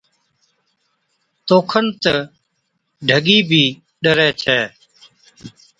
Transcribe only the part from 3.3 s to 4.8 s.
بِي ڏَرَي ڇَي۔